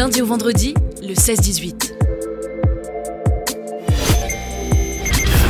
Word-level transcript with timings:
lundi 0.00 0.22
au 0.22 0.26
vendredi, 0.26 0.72
le 1.02 1.12
16-18. 1.12 1.92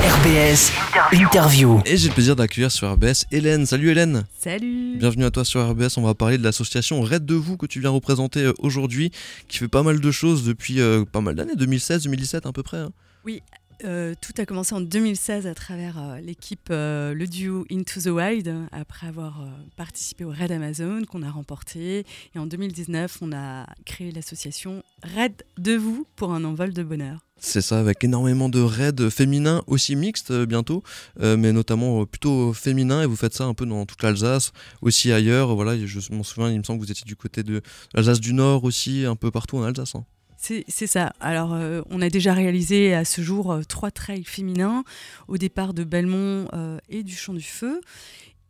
RBS 0.02 0.72
Interview. 1.12 1.80
Et 1.86 1.96
j'ai 1.96 2.08
le 2.08 2.14
plaisir 2.14 2.34
d'accueillir 2.34 2.72
sur 2.72 2.90
RBS 2.90 3.26
Hélène. 3.30 3.64
Salut 3.64 3.90
Hélène. 3.90 4.24
Salut 4.36 4.96
Bienvenue 4.96 5.24
à 5.24 5.30
toi 5.30 5.44
sur 5.44 5.64
RBS. 5.70 5.98
On 5.98 6.02
va 6.02 6.16
parler 6.16 6.36
de 6.36 6.42
l'association 6.42 7.00
Red 7.00 7.24
de 7.24 7.36
vous 7.36 7.56
que 7.56 7.66
tu 7.66 7.78
viens 7.78 7.90
représenter 7.90 8.40
euh, 8.40 8.52
aujourd'hui, 8.58 9.12
qui 9.46 9.58
fait 9.58 9.68
pas 9.68 9.84
mal 9.84 10.00
de 10.00 10.10
choses 10.10 10.42
depuis 10.42 10.80
euh, 10.80 11.04
pas 11.04 11.20
mal 11.20 11.36
d'années, 11.36 11.54
2016, 11.54 12.02
2017 12.02 12.44
à 12.44 12.50
peu 12.50 12.64
près. 12.64 12.78
hein. 12.78 12.90
Oui, 13.24 13.44
euh, 13.84 14.14
tout 14.20 14.32
a 14.38 14.46
commencé 14.46 14.74
en 14.74 14.80
2016 14.80 15.46
à 15.46 15.54
travers 15.54 15.98
euh, 15.98 16.20
l'équipe 16.20 16.68
euh, 16.70 17.14
Le 17.14 17.26
Duo 17.26 17.64
Into 17.70 18.00
the 18.00 18.06
Wild, 18.06 18.54
après 18.72 19.06
avoir 19.06 19.42
participé 19.76 20.24
au 20.24 20.30
Raid 20.30 20.52
Amazon 20.52 21.04
qu'on 21.04 21.22
a 21.22 21.30
remporté. 21.30 22.04
Et 22.34 22.38
en 22.38 22.46
2019, 22.46 23.18
on 23.22 23.32
a 23.32 23.66
créé 23.84 24.12
l'association 24.12 24.82
Raid 25.02 25.42
de 25.58 25.74
vous 25.74 26.06
pour 26.16 26.32
un 26.32 26.44
envol 26.44 26.72
de 26.72 26.82
bonheur. 26.82 27.20
C'est 27.42 27.62
ça, 27.62 27.80
avec 27.80 28.04
énormément 28.04 28.50
de 28.50 28.60
raids 28.60 29.08
féminins, 29.10 29.62
aussi 29.66 29.96
mixtes 29.96 30.30
bientôt, 30.44 30.82
mais 31.18 31.52
notamment 31.52 32.04
plutôt 32.04 32.52
féminins. 32.52 33.02
Et 33.02 33.06
vous 33.06 33.16
faites 33.16 33.32
ça 33.32 33.44
un 33.44 33.54
peu 33.54 33.64
dans 33.64 33.86
toute 33.86 34.02
l'Alsace, 34.02 34.52
aussi 34.82 35.10
ailleurs. 35.10 35.54
Voilà, 35.54 35.78
je 35.78 36.12
m'en 36.12 36.22
souviens, 36.22 36.50
il 36.50 36.58
me 36.58 36.64
semble 36.64 36.80
que 36.80 36.84
vous 36.84 36.90
étiez 36.92 37.06
du 37.06 37.16
côté 37.16 37.42
de 37.42 37.62
l'Alsace 37.94 38.20
du 38.20 38.34
Nord 38.34 38.64
aussi, 38.64 39.06
un 39.06 39.16
peu 39.16 39.30
partout 39.30 39.56
en 39.56 39.62
Alsace. 39.62 39.94
hein. 39.94 40.04
C'est 40.42 40.86
ça. 40.86 41.12
Alors, 41.20 41.52
euh, 41.52 41.82
on 41.90 42.00
a 42.00 42.08
déjà 42.08 42.32
réalisé 42.32 42.94
à 42.94 43.04
ce 43.04 43.20
jour 43.20 43.52
euh, 43.52 43.62
trois 43.62 43.90
trails 43.90 44.24
féminins 44.24 44.84
au 45.28 45.36
départ 45.36 45.74
de 45.74 45.84
Belmont 45.84 46.48
euh, 46.54 46.78
et 46.88 47.02
du 47.02 47.14
Champ 47.14 47.34
du 47.34 47.42
Feu. 47.42 47.82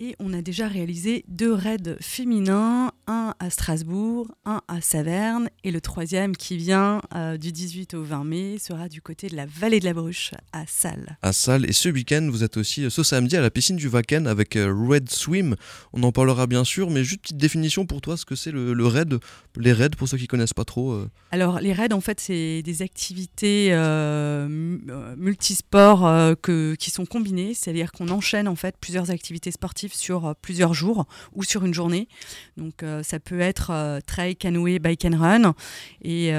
Et 0.03 0.17
on 0.19 0.33
a 0.33 0.41
déjà 0.41 0.67
réalisé 0.67 1.25
deux 1.29 1.53
raids 1.53 1.97
féminins, 2.01 2.91
un 3.07 3.35
à 3.39 3.51
Strasbourg, 3.51 4.29
un 4.47 4.63
à 4.67 4.81
Saverne, 4.81 5.51
et 5.63 5.71
le 5.71 5.83
troisième 5.83 6.35
qui 6.35 6.57
vient 6.57 7.03
euh, 7.15 7.37
du 7.37 7.53
18 7.53 7.93
au 7.93 8.03
20 8.03 8.25
mai 8.25 8.57
sera 8.59 8.89
du 8.89 9.03
côté 9.03 9.29
de 9.29 9.37
la 9.37 9.45
vallée 9.45 9.79
de 9.79 9.85
la 9.85 9.93
Bruche 9.93 10.31
à 10.55 10.65
Salles. 10.67 11.19
à 11.21 11.35
Salles. 11.35 11.69
Et 11.69 11.75
ce 11.75 11.91
week-end, 11.91 12.27
vous 12.33 12.43
êtes 12.45 12.57
aussi 12.57 12.85
euh, 12.85 12.89
ce 12.89 13.03
samedi 13.03 13.37
à 13.37 13.43
la 13.43 13.51
piscine 13.51 13.77
du 13.77 13.89
Wacken 13.89 14.27
avec 14.27 14.57
euh, 14.57 14.73
Red 14.75 15.11
Swim. 15.11 15.55
On 15.93 16.03
en 16.03 16.13
parlera 16.13 16.47
bien 16.47 16.65
sûr, 16.65 16.89
mais 16.89 17.05
juste 17.05 17.21
petite 17.21 17.37
définition 17.37 17.85
pour 17.85 18.01
toi, 18.01 18.17
ce 18.17 18.25
que 18.25 18.37
c'est 18.37 18.53
le, 18.53 18.73
le 18.73 18.87
raid, 18.87 19.19
les 19.59 19.73
raids 19.75 19.91
pour 19.91 20.09
ceux 20.09 20.17
qui 20.17 20.29
connaissent 20.29 20.55
pas 20.55 20.65
trop. 20.65 20.93
euh. 20.93 21.11
Alors, 21.31 21.61
les 21.61 21.75
raids, 21.75 21.93
en 21.93 22.01
fait, 22.01 22.21
c'est 22.21 22.63
des 22.63 22.81
activités 22.81 23.69
euh, 23.73 24.49
mu- 24.49 24.81
multisports 25.19 26.09
que, 26.41 26.75
qui 26.77 26.91
sont 26.91 27.05
combinées, 27.05 27.53
c'est-à-dire 27.53 27.93
qu'on 27.93 28.09
enchaîne 28.09 28.49
en 28.49 28.57
fait 28.57 28.77
plusieurs 28.81 29.11
activités 29.11 29.51
sportives 29.51 29.90
sur 29.95 30.27
euh, 30.27 30.33
plusieurs 30.41 30.75
jours 30.75 31.07
ou 31.35 31.45
sur 31.45 31.65
une 31.65 31.75
journée. 31.75 32.09
Donc, 32.57 32.83
euh, 32.83 33.03
ça 33.03 33.21
peut 33.21 33.41
être 33.41 33.71
euh, 33.71 34.01
trail, 34.05 34.37
canoë, 34.37 34.79
bike 34.79 35.05
and 35.05 35.19
run, 35.19 35.55
et, 36.03 36.33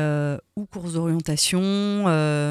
ou 0.56 0.66
course 0.66 0.94
d'orientation, 0.94 2.04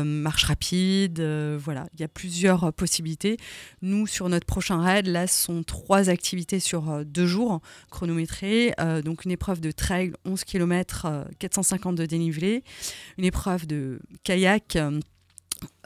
marche 0.05 0.45
rapide. 0.45 1.21
voilà, 1.21 1.87
il 1.95 2.01
y 2.01 2.05
a 2.05 2.09
plusieurs 2.09 2.73
possibilités. 2.73 3.37
Nous, 3.83 4.07
sur 4.07 4.29
notre 4.29 4.47
prochain 4.47 4.81
raid, 4.81 5.07
là, 5.07 5.27
ce 5.27 5.45
sont 5.45 5.63
trois 5.63 6.09
activités 6.09 6.61
sur 6.61 7.05
deux 7.05 7.27
jours 7.27 7.61
chronométrées. 7.91 8.75
Donc, 9.05 9.25
une 9.25 9.31
épreuve 9.31 9.61
de 9.61 9.71
trail, 9.71 10.13
11 10.25 10.45
km, 10.45 11.27
450 11.39 11.97
de 11.97 12.07
dénivelé. 12.07 12.65
Une 13.19 13.25
épreuve 13.25 13.67
de 13.67 14.01
kayak. 14.25 14.79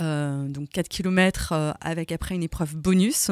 Euh, 0.00 0.25
euh, 0.25 0.48
donc 0.48 0.70
4 0.70 0.89
km 0.89 1.75
avec 1.80 2.12
après 2.12 2.34
une 2.34 2.42
épreuve 2.42 2.77
bonus 2.77 3.30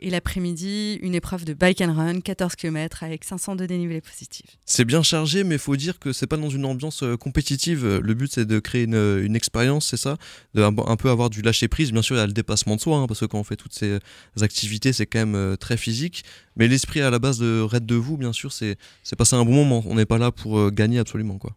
et 0.00 0.10
l'après-midi 0.10 0.98
une 1.02 1.14
épreuve 1.14 1.44
de 1.44 1.54
bike 1.54 1.80
and 1.80 1.94
run 1.94 2.20
14 2.20 2.56
km 2.56 3.02
avec 3.02 3.24
500 3.24 3.56
de 3.56 3.66
dénivelé 3.66 4.00
positif. 4.00 4.46
C'est 4.64 4.84
bien 4.84 5.02
chargé, 5.02 5.44
mais 5.44 5.56
il 5.56 5.60
faut 5.60 5.76
dire 5.76 5.98
que 5.98 6.12
c'est 6.12 6.26
pas 6.26 6.36
dans 6.36 6.50
une 6.50 6.64
ambiance 6.64 7.02
euh, 7.02 7.16
compétitive. 7.16 7.86
Le 7.86 8.14
but, 8.14 8.32
c'est 8.32 8.44
de 8.44 8.58
créer 8.58 8.84
une, 8.84 8.94
euh, 8.94 9.24
une 9.24 9.36
expérience, 9.36 9.86
c'est 9.86 9.96
ça? 9.96 10.16
De 10.54 10.62
un, 10.62 10.96
peu 10.96 11.10
avoir 11.10 11.30
du 11.30 11.42
lâcher-prise. 11.42 11.92
Bien 11.92 12.02
sûr, 12.02 12.16
il 12.16 12.18
y 12.18 12.22
a 12.22 12.26
le 12.26 12.32
dépassement 12.32 12.76
de 12.76 12.80
soi, 12.80 12.98
hein, 12.98 13.06
parce 13.06 13.20
que 13.20 13.26
quand 13.26 13.38
on 13.38 13.44
fait 13.44 13.56
toutes 13.56 13.74
ces 13.74 13.98
activités, 14.40 14.92
c'est 14.92 15.06
quand 15.06 15.20
même 15.20 15.34
euh, 15.34 15.56
très 15.56 15.76
physique. 15.76 16.24
Mais 16.56 16.68
l'esprit 16.68 17.00
à 17.00 17.10
la 17.10 17.18
base 17.18 17.38
de 17.38 17.60
Raid 17.60 17.86
de 17.86 17.94
vous, 17.94 18.16
bien 18.16 18.32
sûr, 18.32 18.52
c'est 18.52 18.76
passer 19.16 19.36
un 19.36 19.44
bon 19.44 19.52
moment. 19.52 19.82
On 19.86 19.94
n'est 19.94 20.06
pas 20.06 20.18
là 20.18 20.32
pour 20.32 20.58
euh, 20.58 20.70
gagner 20.70 20.98
absolument, 20.98 21.38
quoi. 21.38 21.54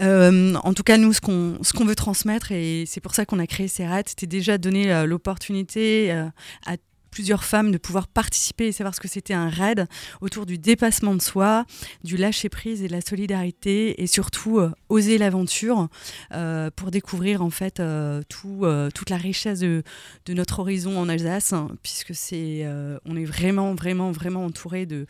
Euh, 0.00 0.54
en 0.54 0.74
tout 0.74 0.82
cas, 0.82 0.96
nous, 0.96 1.12
ce 1.12 1.20
qu'on 1.20 1.58
qu'on 1.76 1.84
veut 1.84 1.94
transmettre, 1.94 2.52
et 2.52 2.84
c'est 2.86 3.00
pour 3.00 3.14
ça 3.14 3.24
qu'on 3.24 3.38
a 3.38 3.46
créé 3.46 3.68
ces 3.68 3.86
raids, 3.86 4.04
c'était 4.06 4.26
déjà 4.26 4.58
donner 4.58 4.92
euh, 4.92 5.06
l'opportunité 5.06 6.12
euh, 6.12 6.26
à 6.66 6.76
plusieurs 7.10 7.44
femmes 7.44 7.72
de 7.72 7.78
pouvoir 7.78 8.06
participer 8.06 8.66
et 8.66 8.72
savoir 8.72 8.94
ce 8.94 9.00
que 9.00 9.08
c'était 9.08 9.34
un 9.34 9.48
raid 9.48 9.86
autour 10.20 10.44
du 10.44 10.58
dépassement 10.58 11.14
de 11.14 11.22
soi, 11.22 11.64
du 12.04 12.16
lâcher 12.16 12.48
prise 12.48 12.82
et 12.82 12.88
de 12.88 12.92
la 12.92 13.00
solidarité 13.00 14.02
et 14.02 14.06
surtout 14.06 14.60
oser 14.88 15.18
l'aventure 15.18 15.88
euh, 16.32 16.70
pour 16.74 16.90
découvrir 16.90 17.42
en 17.42 17.50
fait 17.50 17.80
euh, 17.80 18.22
tout, 18.28 18.60
euh, 18.62 18.90
toute 18.94 19.10
la 19.10 19.16
richesse 19.16 19.60
de, 19.60 19.82
de 20.26 20.34
notre 20.34 20.60
horizon 20.60 20.98
en 20.98 21.08
Alsace 21.08 21.52
hein, 21.52 21.68
puisque 21.82 22.14
c'est 22.14 22.66
on 23.04 23.16
est 23.16 23.24
vraiment 23.24 23.74
vraiment 23.74 24.10
vraiment 24.12 24.44
entouré 24.44 24.86
de 24.86 25.06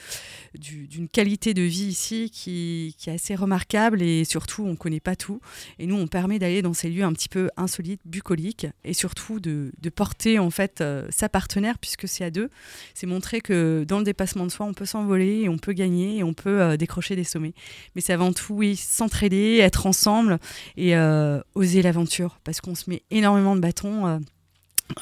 du- 0.58 0.86
d'une 0.88 1.08
qualité 1.08 1.54
de 1.54 1.62
vie 1.62 1.84
ici 1.86 2.30
qui, 2.30 2.94
qui 2.98 3.10
est 3.10 3.14
assez 3.14 3.34
remarquable 3.34 4.02
et 4.02 4.24
surtout 4.24 4.64
on 4.64 4.76
connaît 4.76 5.00
pas 5.00 5.16
tout 5.16 5.40
et 5.78 5.86
nous 5.86 5.96
on 5.96 6.06
permet 6.06 6.38
d'aller 6.38 6.62
dans 6.62 6.74
ces 6.74 6.88
lieux 6.90 7.04
un 7.04 7.12
petit 7.12 7.28
peu 7.28 7.50
insolites, 7.56 8.00
bucoliques 8.04 8.66
et 8.84 8.94
surtout 8.94 9.40
de, 9.40 9.72
de 9.80 9.90
porter 9.90 10.38
en 10.38 10.50
fait 10.50 10.82
sa 11.10 11.28
partenaire 11.28 11.78
puisque 11.78 12.08
c'est 12.08 12.24
à 12.24 12.30
deux. 12.30 12.50
C'est 12.94 13.06
montrer 13.06 13.40
que 13.40 13.84
dans 13.86 13.98
le 13.98 14.04
dépassement 14.04 14.44
de 14.46 14.50
soi 14.50 14.66
on 14.66 14.74
peut 14.74 14.86
s'envoler 14.86 15.42
et 15.42 15.48
on 15.48 15.58
peut 15.58 15.72
gagner 15.72 16.18
et 16.18 16.22
on 16.22 16.34
peut 16.34 16.76
décrocher 16.76 17.16
des 17.16 17.24
sommets. 17.24 17.54
Mais 17.94 18.00
c'est 18.00 18.12
avant 18.12 18.32
tout 18.32 18.54
oui 18.54 18.76
s'entraider, 18.76 19.60
ensemble 19.86 20.38
et 20.76 20.96
euh, 20.96 21.40
oser 21.54 21.82
l'aventure 21.82 22.38
parce 22.44 22.60
qu'on 22.60 22.74
se 22.74 22.88
met 22.88 23.02
énormément 23.10 23.56
de 23.56 23.60
bâtons. 23.60 24.06
euh, 24.06 24.18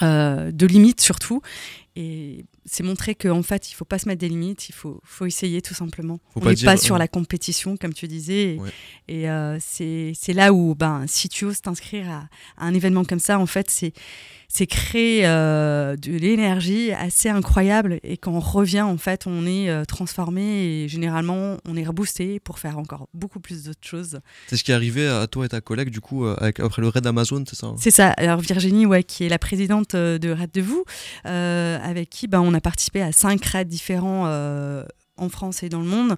euh, 0.03 0.50
de 0.50 0.66
limites 0.66 1.00
surtout 1.00 1.43
et 1.96 2.44
c'est 2.66 2.82
montrer 2.82 3.14
qu'en 3.14 3.42
fait 3.42 3.70
il 3.70 3.74
faut 3.74 3.84
pas 3.86 3.98
se 3.98 4.06
mettre 4.08 4.20
des 4.20 4.28
limites 4.28 4.68
il 4.68 4.74
faut, 4.74 5.00
faut 5.04 5.24
essayer 5.26 5.62
tout 5.62 5.74
simplement. 5.74 6.18
Faut 6.34 6.40
on 6.40 6.42
pas 6.42 6.50
n'est 6.50 6.54
dire, 6.56 6.66
pas 6.66 6.74
euh, 6.74 6.76
sur 6.76 6.98
la 6.98 7.08
compétition 7.08 7.76
comme 7.76 7.94
tu 7.94 8.06
disais. 8.06 8.54
Et, 8.54 8.58
Ouais. 8.60 8.70
et, 9.08 9.30
euh, 9.30 9.58
c'est 9.60 10.32
là 10.34 10.52
où 10.52 10.74
ben, 10.74 11.04
si 11.06 11.28
tu 11.28 11.44
oses 11.46 11.60
t'inscrire 11.62 12.08
à, 12.10 12.28
à 12.58 12.66
un 12.66 12.74
événement 12.74 13.04
comme 13.04 13.18
ça 13.20 13.38
en 13.38 13.46
fait 13.46 13.70
c'est 13.70 14.66
créer 14.66 15.26
euh, 15.26 15.96
de 15.96 16.12
l'énergie 16.12 16.92
assez 16.92 17.28
incroyable. 17.28 17.98
Et 18.02 18.16
quand 18.16 18.32
on 18.32 18.40
revient 18.40 18.82
en 18.82 18.96
fait 18.96 19.26
on 19.26 19.46
est 19.46 19.68
euh, 19.68 19.84
transformé 19.84 20.42
et 20.84 20.88
généralement 20.88 21.56
on 21.66 21.76
est 21.76 21.84
reboosté 21.84 22.40
pour 22.40 22.58
faire 22.58 22.78
encore 22.78 23.08
beaucoup 23.14 23.40
plus 23.40 23.64
d'autres 23.64 23.86
choses. 23.86 24.20
C'est 24.46 24.56
ce 24.56 24.64
qui 24.64 24.70
est 24.70 24.74
arrivé 24.74 25.06
à 25.06 25.26
toi 25.26 25.44
et 25.46 25.48
ta 25.48 25.60
collègue, 25.60 25.90
du 25.90 26.00
coup, 26.00 26.24
euh, 26.24 26.36
avec- 26.38 26.60
après 26.60 26.80
le 26.82 26.88
raid 26.88 27.06
Amazon, 27.06 27.44
c'est 27.48 27.56
ça 27.56 27.66
hein? 27.68 27.76
C'est 27.78 27.90
ça. 27.90 28.10
Alors 28.10 28.40
Virginie, 28.40 28.86
ouais, 28.86 29.02
qui 29.02 29.24
est 29.24 29.28
la 29.28 29.38
présidente 29.38 29.94
euh, 29.94 30.18
de 30.18 30.30
Raid 30.30 30.50
de 30.52 30.60
vous, 30.62 30.84
euh, 31.26 31.78
avec 31.86 32.10
qui 32.10 32.26
ben, 32.26 32.41
on 32.41 32.52
a 32.52 32.60
participé 32.60 33.00
à 33.00 33.12
cinq 33.12 33.44
raids 33.44 33.64
différents 33.64 34.24
euh, 34.26 34.84
en 35.16 35.28
France 35.28 35.62
et 35.62 35.69
dans 35.69 35.80
le 35.80 35.86
monde. 35.86 36.16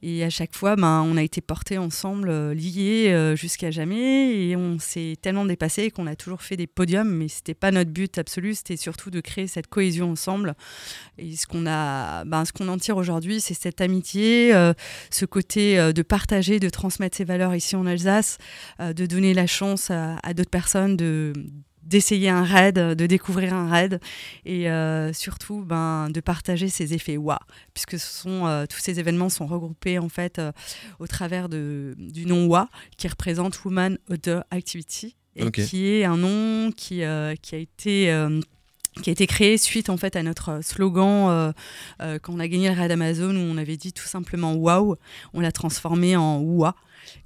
Et 0.00 0.22
à 0.22 0.30
chaque 0.30 0.54
fois, 0.54 0.76
ben, 0.76 1.04
on 1.04 1.16
a 1.16 1.22
été 1.22 1.40
portés 1.40 1.76
ensemble, 1.76 2.28
euh, 2.30 2.54
liés 2.54 3.08
euh, 3.08 3.34
jusqu'à 3.34 3.72
jamais. 3.72 4.46
Et 4.46 4.54
on 4.54 4.78
s'est 4.78 5.16
tellement 5.20 5.44
dépassé 5.44 5.90
qu'on 5.90 6.06
a 6.06 6.14
toujours 6.14 6.40
fait 6.40 6.56
des 6.56 6.68
podiums, 6.68 7.08
mais 7.08 7.26
c'était 7.26 7.54
pas 7.54 7.72
notre 7.72 7.90
but 7.90 8.16
absolu. 8.16 8.54
C'était 8.54 8.76
surtout 8.76 9.10
de 9.10 9.20
créer 9.20 9.48
cette 9.48 9.66
cohésion 9.66 10.12
ensemble. 10.12 10.54
Et 11.18 11.34
ce 11.34 11.48
qu'on 11.48 11.62
ben, 11.62 12.44
ce 12.44 12.62
en 12.62 12.78
tire 12.78 12.96
aujourd'hui, 12.96 13.40
c'est 13.40 13.54
cette 13.54 13.80
amitié, 13.80 14.52
ce 15.10 15.24
côté 15.24 15.92
de 15.92 16.02
partager, 16.02 16.60
de 16.60 16.68
transmettre 16.68 17.16
ses 17.16 17.24
valeurs 17.24 17.56
ici 17.56 17.74
en 17.74 17.86
Alsace, 17.86 18.38
de 18.78 19.06
donner 19.06 19.34
la 19.34 19.48
chance 19.48 19.90
à 19.90 20.34
d'autres 20.34 20.50
personnes 20.50 20.96
de 20.96 21.32
d'essayer 21.82 22.28
un 22.28 22.42
raid, 22.44 22.74
de 22.74 23.06
découvrir 23.06 23.54
un 23.54 23.68
raid 23.68 24.00
et 24.44 24.70
euh, 24.70 25.12
surtout 25.12 25.64
ben, 25.64 26.10
de 26.10 26.20
partager 26.20 26.68
ces 26.68 26.94
effets 26.94 27.16
wa 27.16 27.38
puisque 27.74 27.98
ce 27.98 28.22
sont, 28.22 28.46
euh, 28.46 28.66
tous 28.66 28.78
ces 28.78 29.00
événements 29.00 29.28
sont 29.28 29.46
regroupés 29.46 29.98
en 29.98 30.08
fait 30.08 30.38
euh, 30.38 30.52
au 30.98 31.06
travers 31.06 31.48
de, 31.48 31.94
du 31.98 32.26
nom 32.26 32.46
wa 32.46 32.68
qui 32.96 33.08
représente 33.08 33.64
Woman 33.64 33.98
Outdoor 34.10 34.44
Activity 34.50 35.16
et 35.36 35.50
qui 35.50 35.86
est 35.86 36.04
un 36.04 36.16
nom 36.16 36.72
qui, 36.72 37.04
euh, 37.04 37.34
qui 37.40 37.54
a 37.54 37.58
été 37.58 38.10
euh, 38.10 38.40
qui 39.02 39.10
a 39.10 39.12
été 39.12 39.26
créé 39.26 39.58
suite 39.58 39.90
en 39.90 39.96
fait 39.96 40.16
à 40.16 40.22
notre 40.22 40.60
slogan 40.62 41.28
euh, 41.28 41.52
euh, 42.02 42.18
quand 42.20 42.34
on 42.34 42.40
a 42.40 42.48
gagné 42.48 42.68
le 42.68 42.74
raid 42.74 42.90
Amazon 42.90 43.34
où 43.34 43.40
on 43.40 43.56
avait 43.56 43.76
dit 43.76 43.92
tout 43.92 44.06
simplement 44.06 44.54
wow, 44.54 44.96
on 45.32 45.40
l'a 45.40 45.52
transformé 45.52 46.16
en 46.16 46.38
wa 46.38 46.74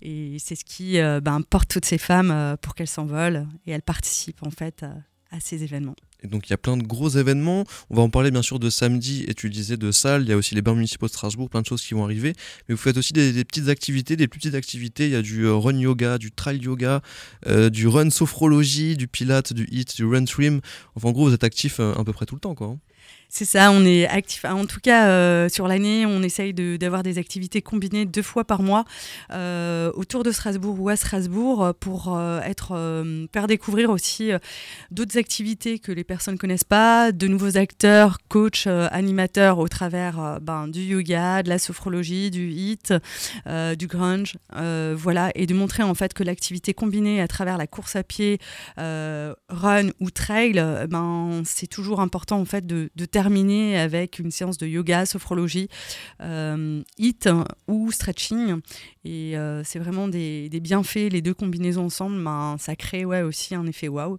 et 0.00 0.36
c'est 0.38 0.54
ce 0.54 0.64
qui 0.64 0.98
euh, 0.98 1.20
ben, 1.20 1.40
porte 1.42 1.69
toutes 1.69 1.84
ces 1.84 1.98
femmes 1.98 2.30
euh, 2.30 2.56
pour 2.56 2.74
qu'elles 2.74 2.88
s'envolent 2.88 3.46
et 3.66 3.72
elles 3.72 3.82
participent 3.82 4.44
en 4.46 4.50
fait 4.50 4.82
euh, 4.82 4.92
à 5.32 5.40
ces 5.40 5.64
événements. 5.64 5.96
Et 6.23 6.29
donc 6.29 6.49
il 6.49 6.50
y 6.50 6.52
a 6.52 6.58
plein 6.58 6.76
de 6.76 6.84
gros 6.84 7.08
événements. 7.08 7.64
On 7.90 7.96
va 7.96 8.02
en 8.02 8.11
parler 8.11 8.31
bien 8.31 8.43
sûr 8.43 8.61
de 8.61 8.70
samedi, 8.70 9.25
et 9.26 9.34
tu 9.34 9.50
disais 9.50 9.76
de 9.76 9.90
salle. 9.90 10.23
Il 10.23 10.29
y 10.29 10.32
a 10.32 10.37
aussi 10.37 10.55
les 10.55 10.62
bains 10.62 10.75
municipaux 10.75 11.06
de 11.06 11.11
Strasbourg, 11.11 11.50
plein 11.50 11.62
de 11.62 11.67
choses 11.67 11.82
qui 11.82 11.94
vont 11.94 12.05
arriver. 12.05 12.34
Mais 12.69 12.75
vous 12.75 12.81
faites 12.81 12.96
aussi 12.96 13.12
des, 13.12 13.44
petites 13.44 13.69
activités, 13.69 14.14
des 14.14 14.29
plus 14.29 14.38
petites 14.38 14.55
activités. 14.55 15.06
Il 15.06 15.12
y 15.12 15.17
a 15.17 15.23
du 15.23 15.44
euh, 15.44 15.55
run 15.55 15.76
yoga, 15.76 16.19
du 16.19 16.31
trail 16.31 16.58
yoga, 16.58 17.02
euh, 17.49 17.70
du 17.70 17.88
run 17.88 18.11
sophrologie, 18.11 18.96
du 18.96 19.08
pilate, 19.08 19.52
du 19.52 19.67
hit, 19.73 19.96
du 19.96 20.05
run 20.05 20.26
swim. 20.26 20.61
Enfin 20.94 21.08
en 21.08 21.12
gros 21.12 21.26
vous 21.26 21.34
êtes 21.34 21.44
actif 21.44 21.81
euh, 21.81 21.94
à 21.94 22.05
peu 22.05 22.12
près 22.12 22.26
tout 22.26 22.37
le 22.37 22.40
temps 22.40 22.55
quoi. 22.55 22.76
C'est 23.34 23.46
ça, 23.46 23.73
on 23.73 23.82
est 23.87 24.06
actif. 24.06 24.44
En 24.44 24.67
tout 24.67 24.79
cas, 24.79 25.08
euh, 25.08 25.49
sur 25.49 25.67
l'année, 25.67 26.05
on 26.05 26.23
essaye 26.23 26.52
d'avoir 26.52 27.02
des 27.02 27.17
activités 27.17 27.62
combinées 27.62 28.05
deux 28.05 28.20
fois 28.20 28.44
par 28.44 28.62
mois 28.62 28.84
euh, 29.32 29.90
autour 29.94 30.23
de 30.23 30.31
Strasbourg 30.31 30.79
ou 30.79 30.90
à 30.90 30.96
Strasbourg 30.96 31.73
pour 31.81 32.20
être, 32.44 33.02
faire 33.32 33.46
découvrir 33.46 33.88
aussi 33.88 34.32
d'autres 34.90 35.17
activités 35.17 35.79
que 35.79 35.93
les 35.93 36.05
personnes 36.05 36.37
connaissent 36.37 36.62
pas, 36.62 37.11
de 37.11 37.26
nouveaux 37.26 37.56
acteurs, 37.56 38.19
coachs, 38.29 38.67
animateurs 38.67 39.58
au 39.61 39.69
travers 39.69 40.38
ben, 40.43 40.69
du 40.69 40.82
yoga, 40.82 41.43
de 41.43 41.49
la 41.49 41.58
sophrologie, 41.58 42.31
du 42.31 42.50
hit, 42.50 42.93
du 43.46 43.87
grunge, 43.87 44.37
voilà, 44.94 45.31
et 45.34 45.46
de 45.46 45.55
montrer 45.55 45.82
en 45.82 45.94
fait 45.94 46.12
que 46.12 46.23
l'activité 46.23 46.75
combinée 46.75 47.23
à 47.23 47.29
travers 47.29 47.56
la 47.56 47.67
course 47.67 47.96
à 47.96 48.02
pied, 48.02 48.38
run 48.76 49.88
ou 50.00 50.11
trail, 50.11 50.52
ben, 50.90 51.43
c'est 51.46 51.67
toujours 51.67 52.00
important 52.00 52.38
en 52.38 52.44
fait 52.44 52.67
de, 52.67 52.90
de 52.94 53.06
avec 53.26 54.19
une 54.19 54.30
séance 54.30 54.58
de 54.58 54.66
yoga, 54.66 55.06
sophrologie, 55.06 55.69
euh, 56.20 56.82
hit 56.98 57.28
ou 57.69 57.90
stretching. 57.90 58.60
Et 59.04 59.36
euh, 59.36 59.62
c'est 59.64 59.78
vraiment 59.78 60.08
des, 60.08 60.48
bienfaits, 60.60 61.10
les 61.10 61.22
deux 61.22 61.34
combinaisons 61.34 61.86
ensemble, 61.86 62.22
ben, 62.22 62.56
ça 62.58 62.76
crée 62.76 63.04
ouais, 63.04 63.22
aussi 63.22 63.54
un 63.54 63.66
effet 63.66 63.88
waouh. 63.88 64.19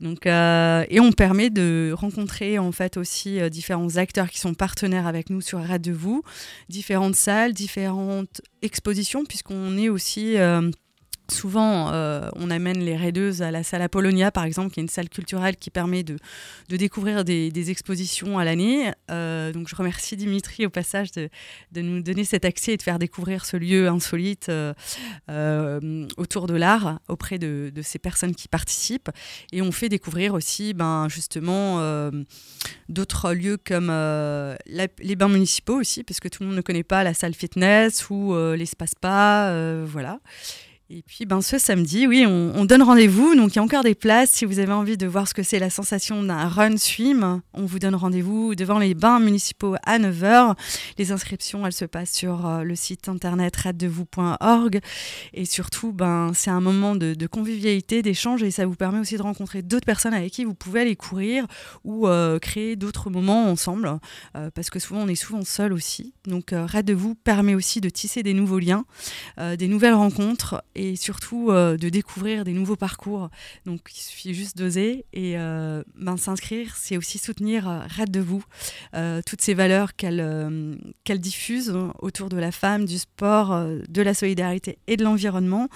Donc, 0.00 0.26
euh, 0.26 0.84
et 0.88 1.00
on 1.00 1.12
permet 1.12 1.50
de 1.50 1.92
rencontrer 1.96 2.58
en 2.58 2.72
fait 2.72 2.96
aussi 2.96 3.38
différents 3.50 3.96
acteurs 3.96 4.28
qui 4.30 4.38
sont 4.38 4.54
partenaires 4.54 5.06
avec 5.06 5.30
nous 5.30 5.40
sur 5.40 5.58
Arrête 5.58 5.82
de 5.82 5.92
vous, 5.92 6.22
différentes 6.68 7.16
salles, 7.16 7.52
différentes 7.52 8.40
expositions, 8.62 9.24
puisqu'on 9.24 9.76
est 9.78 9.88
aussi 9.88 10.36
Souvent, 11.30 11.92
euh, 11.92 12.30
on 12.36 12.50
amène 12.50 12.78
les 12.78 12.96
raideuses 12.96 13.42
à 13.42 13.50
la 13.50 13.62
salle 13.62 13.82
Apollonia, 13.82 14.30
par 14.30 14.44
exemple, 14.44 14.72
qui 14.72 14.80
est 14.80 14.82
une 14.82 14.88
salle 14.88 15.10
culturelle 15.10 15.56
qui 15.56 15.68
permet 15.68 16.02
de, 16.02 16.16
découvrir 16.70 17.22
des, 17.22 17.70
expositions 17.70 18.38
à 18.38 18.46
l'année. 18.46 18.92
Euh, 19.10 19.52
donc, 19.52 19.68
je 19.68 19.76
remercie 19.76 20.16
Dimitri 20.16 20.64
au 20.64 20.70
passage 20.70 21.10
de, 21.12 21.28
nous 21.76 22.00
donner 22.00 22.24
cet 22.24 22.46
accès 22.46 22.72
et 22.72 22.76
de 22.78 22.82
faire 22.82 22.98
découvrir 22.98 23.44
ce 23.44 23.58
lieu 23.58 23.88
insolite 23.88 24.48
euh, 24.48 24.72
autour 26.16 26.46
de 26.46 26.54
l'art 26.54 26.98
auprès 27.08 27.38
de, 27.38 27.70
ces 27.82 27.98
personnes 27.98 28.34
qui 28.34 28.48
participent. 28.48 29.10
Et 29.52 29.60
on 29.60 29.70
fait 29.70 29.90
découvrir 29.90 30.32
aussi, 30.32 30.72
ben, 30.72 31.08
justement, 31.10 32.10
d'autres 32.88 33.34
lieux 33.34 33.58
comme 33.58 33.88
les 34.66 35.16
bains 35.16 35.28
municipaux 35.28 35.78
aussi, 35.78 36.04
parce 36.04 36.20
que 36.20 36.28
tout 36.28 36.42
le 36.42 36.48
monde 36.48 36.56
ne 36.56 36.62
connaît 36.62 36.82
pas 36.82 37.04
la 37.04 37.12
salle 37.12 37.34
fitness 37.34 38.08
ou 38.08 38.34
l'espace 38.54 38.92
spa, 38.92 39.82
voilà. 39.84 40.20
Et 40.90 41.02
puis 41.02 41.26
ben, 41.26 41.42
ce 41.42 41.58
samedi, 41.58 42.06
oui, 42.06 42.24
on, 42.26 42.64
donne 42.64 42.82
rendez-vous. 42.82 43.34
Donc 43.34 43.52
il 43.52 43.56
y 43.56 43.58
a 43.58 43.62
encore 43.62 43.84
des 43.84 43.94
places. 43.94 44.30
Si 44.30 44.46
vous 44.46 44.58
avez 44.58 44.72
envie 44.72 44.96
de 44.96 45.06
voir 45.06 45.28
ce 45.28 45.34
que 45.34 45.42
c'est 45.42 45.58
la 45.58 45.68
sensation 45.68 46.22
d'un 46.22 46.48
run 46.48 46.78
swim, 46.78 47.42
on 47.52 47.66
vous 47.66 47.78
donne 47.78 47.94
rendez-vous 47.94 48.54
devant 48.54 48.78
les 48.78 48.94
bains 48.94 49.20
municipaux 49.20 49.74
à 49.84 49.98
9h. 49.98 50.54
Les 50.96 51.12
inscriptions, 51.12 51.66
elles 51.66 51.74
se 51.74 51.84
passent 51.84 52.14
sur 52.14 52.46
euh, 52.46 52.62
le 52.62 52.74
site 52.74 53.10
internet 53.10 53.54
raddevous.org. 53.54 54.80
Et 55.34 55.44
surtout, 55.44 55.92
ben, 55.92 56.32
c'est 56.34 56.48
un 56.48 56.62
moment 56.62 56.96
de, 56.96 57.14
convivialité, 57.26 58.00
d'échange 58.00 58.42
et 58.42 58.50
ça 58.50 58.64
vous 58.64 58.74
permet 58.74 58.98
aussi 58.98 59.18
de 59.18 59.22
rencontrer 59.22 59.60
d'autres 59.60 59.84
personnes 59.84 60.14
avec 60.14 60.32
qui 60.32 60.46
vous 60.46 60.54
pouvez 60.54 60.80
aller 60.80 60.96
courir 60.96 61.44
ou 61.84 62.08
euh, 62.08 62.38
créer 62.38 62.76
d'autres 62.76 63.10
moments 63.10 63.50
ensemble. 63.50 63.98
Euh, 64.36 64.48
parce 64.54 64.70
que 64.70 64.78
souvent, 64.78 65.00
on 65.00 65.08
est 65.08 65.16
souvent 65.16 65.44
seul 65.44 65.74
aussi. 65.74 66.14
Donc 66.26 66.54
Raid 66.54 66.86
de 66.86 66.94
vous 66.94 67.14
permet 67.14 67.54
aussi 67.54 67.82
de 67.82 67.90
tisser 67.90 68.22
des 68.22 68.32
nouveaux 68.32 68.58
liens, 68.58 68.86
des 69.38 69.68
nouvelles 69.68 69.94
rencontres 69.94 70.62
et 70.78 70.94
surtout 70.94 71.50
euh, 71.50 71.76
de 71.76 71.88
découvrir 71.88 72.44
des 72.44 72.52
nouveaux 72.52 72.76
parcours. 72.76 73.28
Donc 73.66 73.80
il 73.92 74.00
suffit 74.00 74.32
juste 74.32 74.56
d'oser 74.56 75.04
et 75.12 75.36
euh, 75.36 75.82
ben, 75.96 76.16
s'inscrire, 76.16 76.76
c'est 76.76 76.96
aussi 76.96 77.18
soutenir 77.18 77.68
euh, 77.68 77.80
Red 77.98 78.10
de 78.10 78.20
vous, 78.20 78.44
toutes 79.26 79.40
ces 79.42 79.54
valeurs 79.54 79.96
qu'elle 79.96 80.84
diffuse 81.18 81.74
autour 81.98 82.28
de 82.28 82.36
la 82.36 82.52
femme, 82.52 82.84
du 82.84 82.98
sport, 82.98 83.66
de 83.88 84.02
la 84.02 84.14
solidarité 84.14 84.78
et 84.86 84.96
de 84.96 85.04
l'environnement, 85.04 85.68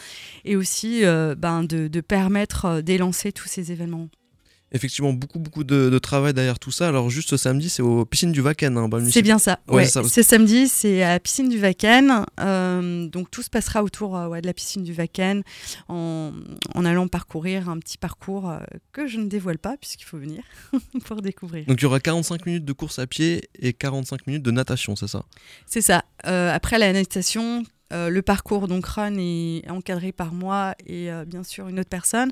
et 0.45 0.55
aussi 0.55 1.03
ben, 1.03 1.65
de 1.65 2.01
permettre 2.01 2.81
d'élancer 2.81 3.33
tous 3.33 3.49
ces 3.49 3.73
événements 3.73 4.09
effectivement 4.73 5.13
beaucoup 5.13 5.39
beaucoup 5.39 5.65
de, 5.65 5.99
travail 5.99 6.35
derrière 6.35 6.59
tout 6.59 6.71
ça. 6.71 6.89
Alors 6.89 7.11
juste 7.11 7.31
ce 7.31 7.37
samedi, 7.37 7.69
c'est 7.69 7.83
aux 7.83 8.05
piscines 8.05 8.33
du 8.33 8.41
Vaken. 8.41 8.77
Hein, 8.77 8.89
c'est 9.11 9.23
bien 9.23 9.39
ça. 9.39 9.61
Ouais, 9.69 9.87
c'est 9.87 10.23
samedi, 10.23 10.69
c'est 10.69 11.03
à 11.03 11.11
la 11.11 11.21
piscine 11.21 11.49
du 11.49 11.59
Vaken. 11.59 12.25
Euh, 12.41 13.07
donc 13.07 13.31
tout 13.31 13.43
se 13.43 13.51
passera 13.51 13.83
autour 13.83 14.17
euh, 14.17 14.41
de 14.41 14.47
la 14.47 14.55
piscine 14.55 14.83
du 14.83 14.93
Vaken 14.93 15.43
en, 15.89 16.33
allant 16.75 17.07
parcourir 17.09 17.69
un 17.69 17.79
petit 17.79 17.99
parcours 17.99 18.51
euh, 18.51 18.59
que 18.93 19.07
je 19.07 19.19
ne 19.19 19.27
dévoile 19.27 19.59
pas 19.59 19.77
puisqu'il 19.77 20.05
faut 20.05 20.19
venir 20.19 20.43
pour 21.05 21.23
découvrir. 21.23 21.67
Donc 21.67 21.81
il 21.81 21.83
y 21.83 21.87
aura 21.87 22.01
45 22.01 22.47
minutes 22.47 22.65
de 22.65 22.73
course 22.73 22.99
à 22.99 23.07
pied 23.07 23.49
et 23.59 23.73
45 23.73 24.27
minutes 24.27 24.43
de 24.43 24.51
natation, 24.51 24.97
c'est 24.97 25.09
ça? 25.09 25.25
C'est 25.67 25.83
ça. 25.83 26.05
après 26.25 26.79
la 26.79 26.93
natation, 26.93 27.65
euh, 27.93 28.09
le 28.09 28.23
parcours 28.23 28.69
donc 28.69 28.87
Run 28.87 29.17
est 29.19 29.69
encadré 29.71 30.13
par 30.13 30.33
moi 30.33 30.75
et 30.87 31.11
euh, 31.11 31.25
bien 31.25 31.43
sûr 31.43 31.69
une 31.69 31.79
autre 31.81 31.89
personne. 31.89 32.31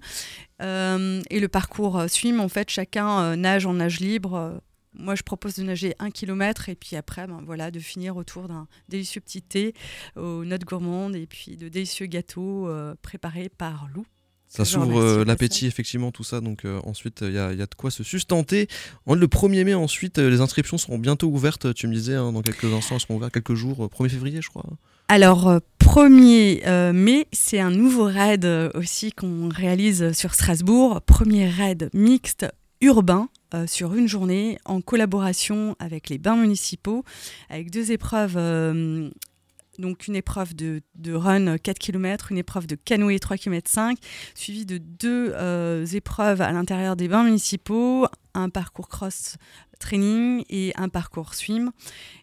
Euh, 0.62 1.22
et 1.30 1.40
le 1.40 1.48
parcours 1.48 2.04
Swim, 2.08 2.40
en 2.40 2.48
fait, 2.48 2.70
chacun 2.70 3.36
nage 3.36 3.66
en 3.66 3.74
nage 3.74 4.00
libre. 4.00 4.60
Moi, 4.92 5.14
je 5.14 5.22
propose 5.22 5.54
de 5.54 5.62
nager 5.62 5.94
un 5.98 6.10
kilomètre 6.10 6.68
et 6.68 6.74
puis 6.74 6.96
après, 6.96 7.26
ben, 7.26 7.42
voilà, 7.44 7.70
de 7.70 7.78
finir 7.78 8.16
autour 8.16 8.48
d'un 8.48 8.66
délicieux 8.88 9.20
petit 9.20 9.42
thé 9.42 9.74
aux 10.16 10.44
notes 10.44 10.64
gourmandes 10.64 11.14
et 11.14 11.26
puis 11.26 11.56
de 11.56 11.68
délicieux 11.68 12.06
gâteaux 12.06 12.68
préparés 13.02 13.48
par 13.48 13.88
Lou. 13.94 14.04
Ça 14.50 14.64
s'ouvre 14.66 15.24
l'appétit, 15.24 15.66
effectivement, 15.66 16.10
tout 16.10 16.24
ça. 16.24 16.40
Donc 16.40 16.64
ensuite, 16.84 17.20
il 17.22 17.32
y, 17.32 17.38
a 17.38 17.54
de 17.54 17.74
quoi 17.76 17.90
se 17.90 18.02
sustenter. 18.02 18.68
Le 19.06 19.26
1er 19.26 19.64
mai, 19.64 19.74
ensuite, 19.74 20.18
les 20.18 20.40
inscriptions 20.40 20.76
seront 20.76 20.98
bientôt 20.98 21.28
ouvertes. 21.28 21.72
Tu 21.72 21.86
me 21.86 21.94
disais, 21.94 22.16
hein, 22.16 22.32
dans 22.32 22.42
quelques 22.42 22.64
instants, 22.64 22.96
elles 22.96 23.00
seront 23.00 23.16
ouvertes 23.16 23.32
quelques 23.32 23.54
jours, 23.54 23.88
1er 23.88 24.08
février, 24.08 24.42
je 24.42 24.48
crois. 24.48 24.64
Alors, 25.12 25.58
1er 25.80 26.60
euh, 26.60 26.68
euh, 26.68 26.92
mai, 26.92 27.26
c'est 27.32 27.58
un 27.58 27.72
nouveau 27.72 28.04
raid 28.04 28.44
euh, 28.44 28.70
aussi 28.74 29.10
qu'on 29.10 29.48
réalise 29.48 30.12
sur 30.12 30.34
Strasbourg. 30.34 31.02
Premier 31.02 31.48
raid 31.48 31.90
mixte 31.92 32.46
urbain 32.80 33.28
sur 33.66 33.94
une 33.94 34.06
journée 34.06 34.58
en 34.64 34.80
collaboration 34.80 35.74
avec 35.80 36.08
les 36.08 36.18
bains 36.18 36.36
municipaux, 36.36 37.04
avec 37.48 37.72
deux 37.72 37.90
épreuves 37.90 38.38
donc 39.80 40.06
une 40.06 40.16
épreuve 40.16 40.54
de, 40.54 40.82
run 41.12 41.58
4 41.58 41.78
km, 41.78 42.32
une 42.32 42.38
épreuve 42.38 42.66
de 42.66 42.76
canoë 42.76 43.18
3 43.18 43.36
km 43.36 43.70
5, 43.70 43.98
suivie 44.34 44.66
de 44.66 44.78
deux 44.78 45.34
épreuves 45.94 46.40
à 46.40 46.52
l'intérieur 46.52 46.96
des 46.96 47.08
bains 47.08 47.24
municipaux, 47.24 48.06
un 48.34 48.48
parcours 48.48 48.88
cross 48.88 49.36
training 49.80 50.44
et 50.48 50.72
un 50.76 50.88
parcours 50.88 51.34
swim. 51.34 51.72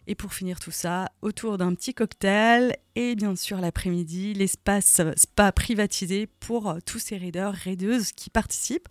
Et 0.06 0.14
pour 0.14 0.32
finir 0.32 0.58
tout 0.58 0.70
ça, 0.70 1.10
autour 1.20 1.58
d'un 1.58 1.74
petit 1.74 1.92
cocktail 1.92 2.74
et 2.98 3.14
bien 3.14 3.36
sûr 3.36 3.60
l'après-midi, 3.60 4.34
l'espace 4.34 5.00
spa 5.14 5.52
privatisé 5.52 6.26
pour 6.40 6.68
euh, 6.68 6.78
tous 6.84 6.98
ces 6.98 7.16
raiders, 7.16 7.52
raideuses 7.52 8.10
qui 8.10 8.28
participent. 8.28 8.88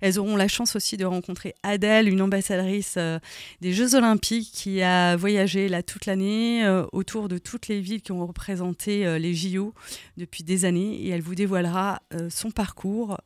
Elles 0.00 0.18
auront 0.18 0.36
la 0.36 0.48
chance 0.48 0.74
aussi 0.74 0.96
de 0.96 1.04
rencontrer 1.04 1.54
Adèle, 1.62 2.08
une 2.08 2.22
ambassadrice 2.22 2.94
euh, 2.96 3.18
des 3.60 3.74
Jeux 3.74 3.94
Olympiques 3.94 4.50
qui 4.54 4.80
a 4.80 5.16
voyagé 5.16 5.68
là 5.68 5.82
toute 5.82 6.06
l'année 6.06 6.64
euh, 6.64 6.86
autour 6.92 7.28
de 7.28 7.36
toutes 7.36 7.68
les 7.68 7.82
villes 7.82 8.00
qui 8.00 8.12
ont 8.12 8.26
représenté 8.26 9.18
les 9.18 9.34
JO 9.34 9.74
depuis 10.16 10.44
des 10.44 10.64
années 10.64 10.94
et 11.02 11.10
elle 11.10 11.20
vous 11.20 11.34
dévoilera 11.34 12.00
son 12.30 12.50
parcours, 12.50 13.18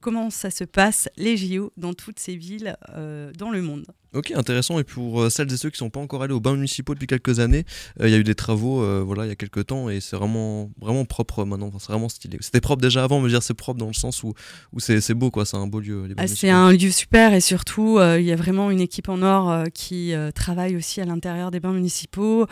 comment 0.00 0.30
ça 0.30 0.50
se 0.50 0.64
passe 0.64 1.08
les 1.16 1.36
JO 1.36 1.72
dans 1.76 1.94
toutes 1.94 2.18
ces 2.18 2.36
villes 2.36 2.76
dans 2.94 3.50
le 3.50 3.62
monde. 3.62 3.86
Ok, 4.12 4.32
intéressant. 4.32 4.80
Et 4.80 4.84
pour 4.84 5.22
euh, 5.22 5.30
celles 5.30 5.52
et 5.52 5.56
ceux 5.56 5.70
qui 5.70 5.76
ne 5.76 5.86
sont 5.86 5.90
pas 5.90 6.00
encore 6.00 6.24
allés 6.24 6.34
aux 6.34 6.40
bains 6.40 6.54
municipaux 6.54 6.94
depuis 6.94 7.06
quelques 7.06 7.38
années, 7.38 7.64
euh, 8.00 8.08
il 8.08 8.10
y 8.10 8.14
a 8.14 8.18
eu 8.18 8.24
des 8.24 8.34
travaux 8.34 8.82
euh, 8.82 9.04
voilà, 9.06 9.24
il 9.24 9.28
y 9.28 9.32
a 9.32 9.36
quelques 9.36 9.66
temps 9.66 9.88
et 9.88 10.00
c'est 10.00 10.16
vraiment, 10.16 10.68
vraiment 10.80 11.04
propre 11.04 11.44
maintenant. 11.44 11.70
c'est 11.78 11.92
vraiment 11.92 12.08
stylé. 12.08 12.36
C'était 12.40 12.60
propre 12.60 12.82
déjà 12.82 13.04
avant, 13.04 13.24
dire 13.28 13.40
c'est 13.40 13.54
propre 13.54 13.78
dans 13.78 13.86
le 13.86 13.92
sens 13.92 14.24
où, 14.24 14.34
où 14.72 14.80
c'est 14.80 15.14
beau, 15.14 15.30
quoi. 15.30 15.46
C'est 15.46 15.56
un 15.56 15.68
beau 15.68 15.78
lieu. 15.78 16.08
Ah, 16.16 16.26
c'est 16.26 16.50
un 16.50 16.72
lieu 16.72 16.90
super 16.90 17.34
et 17.34 17.40
surtout, 17.40 18.00
il 18.00 18.24
y 18.24 18.32
a 18.32 18.36
vraiment 18.36 18.72
une 18.72 18.80
équipe 18.80 19.08
en 19.08 19.22
or 19.22 19.64
qui 19.72 20.12
travaille 20.34 20.76
aussi 20.76 21.00
à 21.00 21.04
l'intérieur 21.04 21.52
des 21.52 21.60
bains 21.60 21.72
municipaux, 21.72 22.46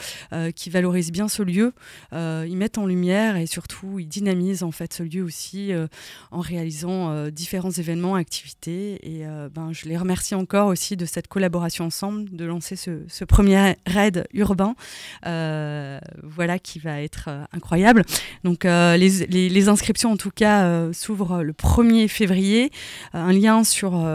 qui 0.54 0.70
valorise 0.70 1.10
bien 1.10 1.28
ce 1.28 1.42
lieu. 1.42 1.72
ils 2.12 2.56
mettent 2.56 2.78
en 2.78 2.86
lumière 2.86 3.36
et 3.36 3.46
surtout, 3.46 3.98
ils 3.98 4.06
dynamisent 4.06 4.62
en 4.62 4.70
fait 4.70 4.92
ce 4.92 5.02
lieu 5.02 5.22
aussi 5.22 5.72
en 6.30 6.40
réalisant 6.40 7.28
différents 7.30 7.70
événements, 7.70 8.14
activités. 8.14 8.98
Et 9.02 9.24
ben, 9.54 9.72
je 9.72 9.88
les 9.88 9.96
remercie 9.96 10.34
encore 10.34 10.68
aussi 10.68 10.96
de 10.96 11.06
cette 11.06 11.26
collaboration 11.26 11.48
ensemble, 11.57 12.31
de 12.31 12.45
lancer 12.45 12.76
ce, 12.76 13.25
premier 13.25 13.76
raid 13.87 14.26
urbain, 14.33 14.75
euh, 15.26 15.99
voilà, 16.23 16.59
qui 16.59 16.78
va 16.78 17.02
être 17.02 17.26
euh, 17.28 17.45
incroyable. 17.52 18.05
Donc 18.45 18.64
euh, 18.64 18.97
les, 18.97 19.69
inscriptions 19.69 20.12
en 20.12 20.17
tout 20.17 20.31
cas 20.31 20.93
s'ouvrent 20.93 21.43
le 21.43 21.52
1er 21.52 22.09
février. 22.09 22.71
un 23.12 23.33
lien 23.33 23.64
sur 23.64 24.07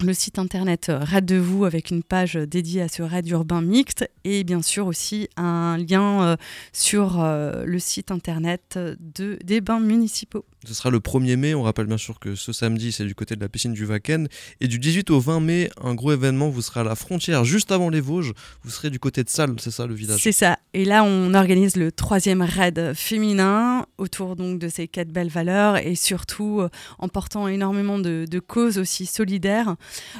le 0.00 0.12
site 0.12 0.38
internet 0.38 0.90
Raid 0.94 1.24
de 1.24 1.36
vous 1.36 1.64
avec 1.64 1.90
une 1.90 2.02
page 2.02 2.34
dédiée 2.34 2.82
à 2.82 2.88
ce 2.88 3.02
raid 3.02 3.28
urbain 3.28 3.60
mixte 3.60 4.08
et 4.24 4.44
bien 4.44 4.62
sûr 4.62 4.86
aussi 4.86 5.28
un 5.36 5.76
lien 5.76 6.36
sur 6.72 7.22
le 7.22 7.78
site 7.78 8.10
internet 8.10 8.78
de, 8.78 9.38
des 9.44 9.60
bains 9.60 9.80
municipaux. 9.80 10.44
Ce 10.66 10.74
sera 10.74 10.90
le 10.90 10.98
1er 10.98 11.36
mai. 11.36 11.54
On 11.54 11.62
rappelle 11.62 11.86
bien 11.86 11.98
sûr 11.98 12.18
que 12.18 12.34
ce 12.34 12.52
samedi, 12.52 12.92
c'est 12.92 13.04
du 13.04 13.14
côté 13.14 13.36
de 13.36 13.40
la 13.40 13.48
piscine 13.48 13.72
du 13.72 13.84
Vaken. 13.84 14.28
Et 14.60 14.68
du 14.68 14.78
18 14.78 15.10
au 15.10 15.20
20 15.20 15.40
mai, 15.40 15.70
un 15.82 15.94
gros 15.94 16.12
événement. 16.12 16.48
Vous 16.50 16.62
serez 16.62 16.80
à 16.80 16.84
la 16.84 16.94
frontière, 16.94 17.44
juste 17.44 17.72
avant 17.72 17.88
les 17.88 18.00
Vosges. 18.00 18.32
Vous 18.62 18.70
serez 18.70 18.90
du 18.90 18.98
côté 18.98 19.22
de 19.24 19.28
Salles, 19.28 19.54
c'est 19.58 19.70
ça 19.70 19.86
le 19.86 19.94
village? 19.94 20.20
C'est 20.20 20.32
ça. 20.32 20.58
Et 20.72 20.84
là, 20.84 21.04
on 21.04 21.34
organise 21.34 21.76
le 21.76 21.92
troisième 21.92 22.42
raid 22.42 22.92
féminin 22.94 23.86
autour 23.98 24.36
donc 24.36 24.58
de 24.58 24.68
ces 24.68 24.88
quatre 24.88 25.10
belles 25.10 25.28
valeurs 25.28 25.76
et 25.76 25.94
surtout 25.94 26.60
euh, 26.60 26.68
en 26.98 27.08
portant 27.08 27.48
énormément 27.48 27.98
de, 27.98 28.26
causes 28.46 28.78
aussi 28.78 29.06
solidaires 29.06 29.76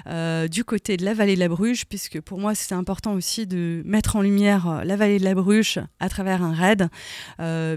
euh, 0.07 0.49
du 0.49 0.65
côté 0.65 0.97
de 0.97 1.05
la 1.05 1.15
vallée 1.15 1.35
de 1.35 1.41
la 1.41 1.49
Bruche, 1.49 1.85
puisque 1.85 2.21
pour 2.21 2.39
moi, 2.39 2.55
c'est 2.55 2.75
important 2.75 3.15
aussi 3.15 3.47
de 3.47 3.83
mettre 3.85 4.17
en 4.17 4.23
lumière 4.23 4.69
euh, 4.69 4.85
la 4.85 4.97
vallée 4.97 5.19
de 5.19 5.25
la 5.25 5.35
Bruche 5.35 5.79
à 6.01 6.09
travers 6.09 6.43
un 6.43 6.53
raid, 6.53 6.89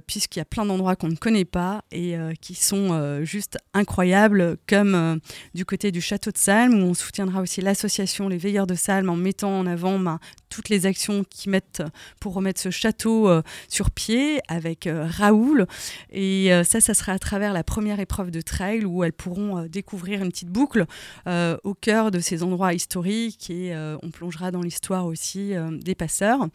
puisqu'il 0.05 0.39
y 0.39 0.41
a 0.41 0.45
plein 0.45 0.65
d'endroits 0.65 0.95
qu'on 0.95 1.09
ne 1.09 1.15
connaît 1.15 1.45
pas 1.45 1.83
et 1.91 2.15
qui 2.41 2.53
sont 2.63 2.89
euh, 2.91 3.23
juste 3.23 3.57
incroyables, 3.73 4.57
comme 4.67 4.95
euh, 4.95 5.15
du 5.53 5.65
côté 5.65 5.91
du 5.91 6.01
château 6.01 6.31
de 6.31 6.37
Salm, 6.37 6.73
où 6.73 6.85
on 6.87 6.93
soutiendra 6.93 7.41
aussi 7.41 7.61
l'association 7.61 8.27
Les 8.29 8.37
Veilleurs 8.37 8.67
de 8.67 8.75
Salm 8.75 9.09
en 9.09 9.15
mettant 9.15 9.59
en 9.59 9.65
avant 9.65 9.99
ben, 9.99 10.19
toutes 10.49 10.69
les 10.69 10.85
actions 10.85 11.23
qu'ils 11.23 11.51
mettent 11.51 11.83
pour 12.19 12.33
remettre 12.33 12.59
ce 12.59 12.69
château 12.69 13.29
euh, 13.29 13.41
sur 13.67 13.91
pied 13.91 14.39
avec 14.47 14.89
Raoul. 14.91 15.67
Et 16.11 16.49
ça, 16.63 16.81
ça 16.81 16.93
sera 16.93 17.13
à 17.13 17.19
travers 17.19 17.53
la 17.53 17.63
première 17.63 17.99
épreuve 17.99 18.31
de 18.31 18.41
trail 18.41 18.85
où 18.85 19.03
elles 19.03 19.13
pourront 19.13 19.65
découvrir 19.67 20.21
une 20.21 20.29
petite 20.29 20.49
boucle 20.49 20.85
au 21.25 21.73
cœur 21.73 22.11
de 22.11 22.19
ces 22.19 22.43
endroits 22.43 22.73
historiques 22.73 23.49
et 23.49 23.75
on 24.01 24.09
plongera 24.11 24.51
dans 24.51 24.61
l'histoire 24.61 25.05
aussi 25.05 25.53
des 25.71 25.95
passeurs. 25.95 26.47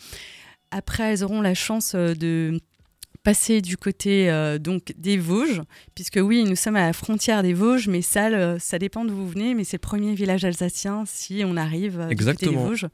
Après, 0.71 1.13
elles 1.13 1.25
auront 1.25 1.43
la 1.43 1.55
chance 1.55 1.95
de 1.95 2.59
passer 3.23 3.61
du 3.61 3.77
côté 3.77 4.31
euh, 4.31 4.59
donc 4.59 4.93
des 4.97 5.17
Vosges, 5.17 5.63
puisque 5.95 6.19
oui, 6.23 6.45
nous 6.45 6.57
sommes 6.57 6.77
à 6.77 6.87
la 6.87 6.93
frontière 6.93 7.43
des 7.43 7.55
Vosges, 7.55 7.89
mais 7.89 8.03
ça, 8.03 8.59
ça 8.59 8.79
dépend 8.79 9.05
d'où 9.05 9.15
vous 9.15 9.29
venez, 9.29 9.55
mais 9.55 9.65
c'est 9.65 9.77
le 9.77 9.81
premier 9.81 10.15
village 10.15 10.45
alsacien 10.45 11.05
si 11.07 11.43
on 11.47 11.57
arrive 11.57 12.01
euh, 12.01 12.09
du 12.09 12.25
côté 12.25 12.47
des 12.47 12.55
Vosges. 12.55 12.89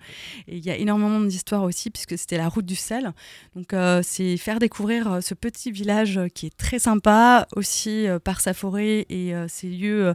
Et 0.47 0.57
il 0.57 0.65
y 0.65 0.71
a 0.71 0.77
énormément 0.77 1.21
d'histoires 1.21 1.63
aussi, 1.63 1.91
puisque 1.91 2.19
c'était 2.19 2.37
la 2.37 2.49
route 2.49 2.67
du 2.67 2.77
sel. 2.77 3.13
Donc 3.55 3.73
euh, 3.73 4.01
c'est 4.05 4.37
faire 4.37 4.59
découvrir 4.59 5.19
ce 5.23 5.35
petit 5.35 5.73
village 5.73 6.21
qui 6.35 6.47
est 6.47 6.57
très 6.57 6.79
sympa, 6.79 7.47
aussi 7.57 8.07
par 8.25 8.41
sa 8.41 8.53
forêt 8.55 9.07
et 9.09 9.33
ses 9.49 9.69
lieux 9.69 10.15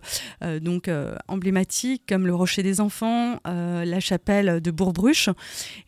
donc 0.62 0.90
emblématiques 1.28 2.04
comme 2.08 2.28
le 2.28 2.36
Rocher 2.36 2.64
des 2.64 2.82
Enfants, 2.82 3.40
la 3.46 4.00
chapelle 4.00 4.62
de 4.62 4.72
Bourbruche. 4.72 5.30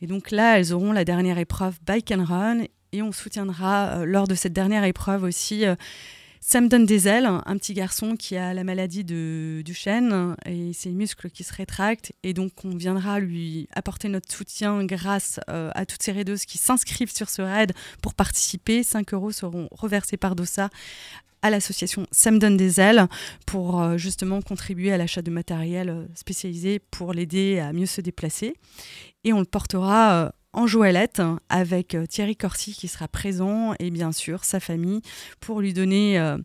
Et 0.02 0.08
donc 0.08 0.32
là, 0.32 0.60
elles 0.60 0.74
auront 0.74 0.92
la 0.92 1.06
dernière 1.06 1.38
épreuve 1.38 1.78
Bike 1.86 2.12
and 2.12 2.26
Run 2.26 2.64
et 2.92 3.02
on 3.02 3.12
soutiendra 3.12 3.88
euh, 3.88 4.06
lors 4.06 4.28
de 4.28 4.36
cette 4.36 4.54
dernière 4.54 4.84
épreuve 4.84 5.24
aussi 5.24 5.66
euh, 5.66 5.76
Sam 6.40 6.70
donne 6.70 6.86
des 6.86 7.08
ailes, 7.08 7.26
un 7.26 7.58
petit 7.58 7.74
garçon 7.74 8.16
qui 8.16 8.38
a 8.38 8.54
la 8.54 8.64
maladie 8.64 9.04
de 9.04 9.64
Duchenne 9.66 10.36
et 10.46 10.74
ses 10.74 10.92
muscles 10.92 11.32
qui 11.32 11.44
se 11.44 11.52
rétractent. 11.52 12.14
Et 12.22 12.36
donc, 12.36 12.52
on 12.64 12.76
viendra 12.76 13.20
lui 13.20 13.68
apporter 13.74 14.10
notre 14.10 14.32
soutien 14.32 14.86
grâce 14.86 15.40
euh, 15.50 15.72
à 15.74 15.88
toutes 15.88 16.04
ces 16.04 16.12
raideuses 16.12 16.46
qui 16.46 16.60
s'inscrivent 16.60 17.12
sur 17.12 17.32
ce 17.32 17.42
raid 17.42 17.74
pour 18.04 18.14
participer. 18.14 18.84
5 18.84 19.16
euros 19.16 19.32
seront 19.32 19.70
reversés 19.72 20.18
par 20.18 20.36
Dossa 20.36 20.70
à 21.42 21.50
l'association 21.50 22.06
Sam 22.12 22.38
donne 22.38 22.58
des 22.58 22.80
ailes 22.80 23.08
pour 23.48 23.98
justement 23.98 24.42
contribuer 24.42 24.92
à 24.92 24.98
l'achat 24.98 25.22
de 25.24 25.32
matériel 25.32 26.08
spécialisé 26.16 26.80
pour 26.80 27.14
l'aider 27.14 27.60
à 27.60 27.74
mieux 27.74 27.86
se 27.86 28.02
déplacer. 28.02 28.56
Et 29.24 29.34
on 29.34 29.40
le 29.40 29.46
portera 29.46 30.32
en 30.56 30.68
Joëlette 30.68 31.22
avec 31.50 31.96
euh, 31.96 32.06
Thierry 32.06 32.36
Corsi 32.36 32.74
qui 32.74 32.88
sera 32.88 33.08
présent 33.08 33.74
et 33.80 33.92
bien 33.92 34.12
sûr 34.12 34.44
sa 34.44 34.60
famille 34.60 35.02
pour 35.42 35.62
lui 35.62 35.74
donner 35.74 36.18
euh, 36.18 36.38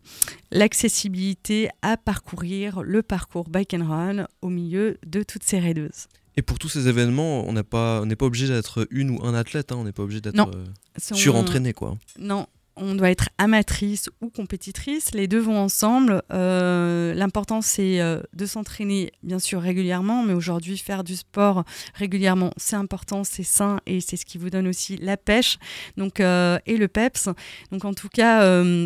l'accessibilité 0.51 1.69
à 1.81 1.97
parcourir 1.97 2.83
le 2.83 3.01
parcours 3.01 3.49
Bike 3.49 3.73
and 3.73 3.87
Run 3.87 4.27
au 4.41 4.49
milieu 4.49 4.97
de 5.05 5.23
toutes 5.23 5.43
ces 5.43 5.59
raideuses. 5.59 6.07
Et 6.35 6.41
pour 6.41 6.59
tous 6.59 6.69
ces 6.69 6.87
événements, 6.87 7.47
on 7.47 7.53
n'est 7.53 7.63
pas, 7.63 8.03
pas 8.05 8.25
obligé 8.25 8.47
d'être 8.47 8.87
une 8.91 9.11
ou 9.11 9.23
un 9.23 9.33
athlète, 9.33 9.71
hein, 9.71 9.77
on 9.79 9.83
n'est 9.85 9.91
pas 9.91 10.03
obligé 10.03 10.21
d'être 10.21 10.39
euh, 10.39 10.65
surentraîné. 10.97 11.73
Quoi. 11.73 11.97
Non, 12.19 12.47
on 12.81 12.95
doit 12.95 13.11
être 13.11 13.29
amatrice 13.37 14.09
ou 14.21 14.29
compétitrice, 14.29 15.13
les 15.13 15.27
deux 15.27 15.39
vont 15.39 15.57
ensemble. 15.57 16.23
Euh, 16.33 17.13
l'important, 17.13 17.61
c'est 17.61 18.01
euh, 18.01 18.21
de 18.33 18.45
s'entraîner, 18.45 19.11
bien 19.23 19.39
sûr, 19.39 19.61
régulièrement, 19.61 20.23
mais 20.23 20.33
aujourd'hui, 20.33 20.77
faire 20.77 21.03
du 21.03 21.15
sport 21.15 21.63
régulièrement, 21.93 22.51
c'est 22.57 22.75
important, 22.75 23.23
c'est 23.23 23.43
sain 23.43 23.79
et 23.85 24.01
c'est 24.01 24.17
ce 24.17 24.25
qui 24.25 24.37
vous 24.37 24.49
donne 24.49 24.67
aussi 24.67 24.97
la 24.97 25.15
pêche 25.15 25.59
donc, 25.95 26.19
euh, 26.19 26.57
et 26.65 26.77
le 26.77 26.87
peps. 26.87 27.29
Donc, 27.71 27.85
en 27.85 27.93
tout 27.93 28.09
cas, 28.09 28.41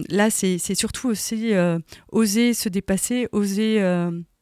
là, 0.10 0.30
c'est 0.30 0.76
surtout 0.76 1.08
aussi 1.08 1.54
oser 2.12 2.54
se 2.54 2.70
dépasser, 2.70 3.28
oser 3.32 3.82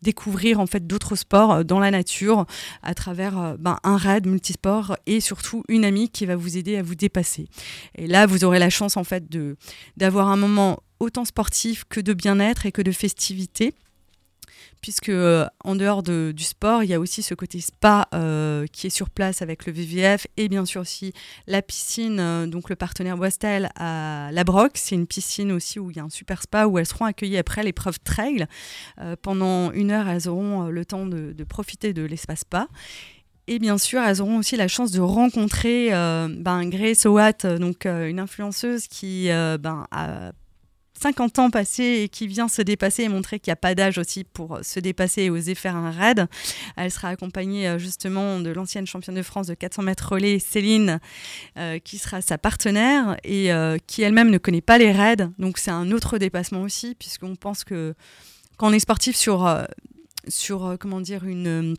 découvrir 0.04 0.60
en 0.60 0.68
fait 0.68 0.86
d'autres 0.86 1.16
sports 1.16 1.52
euh, 1.52 1.64
dans 1.64 1.80
la 1.80 1.90
nature 1.90 2.46
à 2.84 2.94
travers 2.94 3.40
euh, 3.40 3.56
ben, 3.58 3.80
un 3.84 3.98
raid 3.98 4.28
multisport 4.28 4.96
et 5.08 5.20
surtout 5.20 5.64
une 5.68 5.86
amie 5.86 6.10
qui 6.10 6.28
va 6.28 6.36
vous 6.36 6.58
aider 6.58 6.78
à 6.78 6.84
vous 6.84 6.96
dépasser. 6.96 7.48
Et 7.96 8.06
là, 8.06 8.28
vous 8.28 8.44
aurez 8.44 8.60
la 8.60 8.70
chance 8.70 8.98
en 8.98 9.04
fait 9.04 9.30
de 9.30 9.56
d'avoir 9.98 10.28
un 10.28 10.38
moment 10.38 10.84
autant 11.00 11.26
sportif 11.26 11.86
que 11.90 12.00
de 12.00 12.14
bien-être 12.14 12.66
et 12.66 12.72
que 12.72 12.82
de 12.82 12.92
festivité 12.92 13.74
puisque 14.84 15.08
euh, 15.08 15.48
en 15.64 15.76
dehors 15.76 16.04
du 16.04 16.44
sport, 16.44 16.84
il 16.84 16.90
y 16.90 16.94
a 16.94 17.00
aussi 17.00 17.24
ce 17.24 17.34
côté 17.34 17.62
spa 17.62 18.10
euh, 18.14 18.68
qui 18.68 18.88
est 18.88 18.90
sur 18.92 19.10
place 19.10 19.42
avec 19.42 19.66
le 19.66 19.72
VVF 19.72 20.28
et 20.36 20.50
bien 20.50 20.66
sûr 20.66 20.82
aussi 20.82 21.14
la 21.48 21.62
piscine, 21.62 22.20
euh, 22.20 22.48
donc 22.48 22.70
le 22.70 22.76
partenaire 22.76 23.16
Boistel 23.16 23.70
à 23.78 24.30
La 24.34 24.44
Broc. 24.44 24.72
C'est 24.76 24.96
une 24.96 25.08
piscine 25.08 25.54
aussi 25.54 25.80
où 25.80 25.90
il 25.90 25.96
y 25.96 26.00
a 26.02 26.04
un 26.04 26.10
super 26.10 26.42
spa 26.42 26.66
où 26.66 26.78
elles 26.78 26.86
seront 26.86 27.06
accueillies 27.06 27.38
après 27.38 27.64
l'épreuve 27.64 27.98
trail. 28.02 28.46
pendant 29.22 29.72
une 29.72 29.90
heure, 29.90 30.10
elles 30.10 30.28
auront 30.28 30.66
le 30.66 30.86
temps 30.86 31.06
de, 31.06 31.44
profiter 31.46 31.94
de 31.94 32.04
l'espace 32.04 32.42
spa. 32.42 32.68
Et 33.48 33.60
bien 33.60 33.78
sûr, 33.78 34.02
elles 34.02 34.22
auront 34.22 34.38
aussi 34.38 34.58
la 34.58 34.68
chance 34.68 34.92
de 34.92 35.00
rencontrer 35.00 35.92
ben, 35.92 36.68
Grace 36.68 37.06
Owat, 37.06 37.58
donc 37.58 37.86
une 37.86 38.20
influenceuse 38.20 38.88
qui 38.88 39.28
ben, 39.28 39.88
a 39.92 40.34
50 41.04 41.40
ans 41.40 41.50
passés 41.50 42.04
et 42.04 42.10
qui 42.10 42.28
vient 42.28 42.48
se 42.48 42.62
dépasser 42.62 43.04
et 43.04 43.10
montrer 43.10 43.38
qu'il 43.38 43.52
n'y 43.52 43.54
a 43.54 43.58
pas 43.58 43.76
d'âge 43.76 43.98
aussi 43.98 44.24
pour 44.24 44.60
se 44.62 44.80
dépasser 44.80 45.24
et 45.24 45.30
oser 45.30 45.54
faire 45.54 45.76
un 45.76 45.92
raid. 45.92 46.28
Elle 46.78 46.92
sera 46.92 47.10
accompagnée 47.10 47.68
euh, 47.68 47.78
justement 47.78 48.40
de 48.40 48.50
l'ancienne 48.52 48.88
championne 48.88 49.16
de 49.16 49.22
France 49.22 49.48
de 49.48 49.54
400 49.54 49.84
mètres 49.84 50.14
relais, 50.14 50.40
Céline, 50.40 51.02
euh, 51.58 51.78
qui 51.80 51.98
sera 51.98 52.22
sa 52.22 52.38
partenaire 52.38 53.18
et 53.26 53.52
euh, 53.52 53.78
qui 53.86 54.02
elle-même 54.02 54.30
ne 54.30 54.38
connaît 54.38 54.62
pas 54.62 54.78
les 54.78 54.94
raids. 54.94 55.28
Donc 55.40 55.58
c'est 55.58 55.72
un 55.72 55.92
autre 55.92 56.18
dépassement 56.18 56.62
aussi, 56.62 56.96
puisqu'on 56.96 57.36
pense 57.36 57.66
que 57.66 57.96
quand 58.56 58.70
on 58.70 58.74
est 58.74 58.80
sportif 58.80 59.18
sur, 59.18 59.46
sur 60.30 60.78
comment 60.80 61.02
dire, 61.02 61.26
une... 61.26 61.76